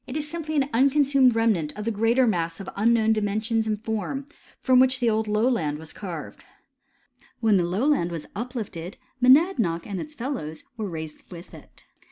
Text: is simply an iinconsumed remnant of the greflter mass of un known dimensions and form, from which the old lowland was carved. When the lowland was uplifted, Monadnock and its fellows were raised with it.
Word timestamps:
is 0.07 0.27
simply 0.27 0.55
an 0.55 0.67
iinconsumed 0.69 1.35
remnant 1.35 1.77
of 1.77 1.85
the 1.85 1.91
greflter 1.91 2.27
mass 2.27 2.59
of 2.59 2.67
un 2.75 2.91
known 2.91 3.13
dimensions 3.13 3.67
and 3.67 3.85
form, 3.85 4.25
from 4.59 4.79
which 4.79 4.99
the 4.99 5.07
old 5.07 5.27
lowland 5.27 5.77
was 5.77 5.93
carved. 5.93 6.43
When 7.39 7.57
the 7.57 7.63
lowland 7.67 8.09
was 8.09 8.25
uplifted, 8.35 8.97
Monadnock 9.21 9.85
and 9.85 10.01
its 10.01 10.15
fellows 10.15 10.63
were 10.75 10.89
raised 10.89 11.21
with 11.29 11.53
it. 11.53 11.83